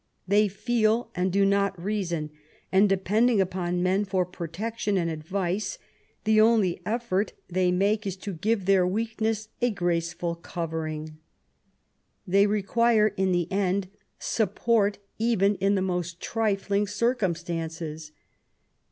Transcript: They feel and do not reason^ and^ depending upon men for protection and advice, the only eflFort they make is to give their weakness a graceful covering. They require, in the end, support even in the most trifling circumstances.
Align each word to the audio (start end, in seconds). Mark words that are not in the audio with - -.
They 0.27 0.47
feel 0.47 1.11
and 1.13 1.31
do 1.31 1.45
not 1.45 1.77
reason^ 1.77 2.31
and^ 2.73 2.87
depending 2.87 3.39
upon 3.39 3.83
men 3.83 4.03
for 4.03 4.25
protection 4.25 4.97
and 4.97 5.11
advice, 5.11 5.77
the 6.23 6.41
only 6.41 6.81
eflFort 6.87 7.33
they 7.47 7.71
make 7.71 8.07
is 8.07 8.17
to 8.17 8.33
give 8.33 8.65
their 8.65 8.87
weakness 8.87 9.49
a 9.61 9.69
graceful 9.69 10.33
covering. 10.33 11.19
They 12.25 12.47
require, 12.47 13.09
in 13.15 13.31
the 13.31 13.47
end, 13.51 13.89
support 14.17 14.97
even 15.19 15.53
in 15.57 15.75
the 15.75 15.83
most 15.83 16.19
trifling 16.19 16.87
circumstances. 16.87 18.11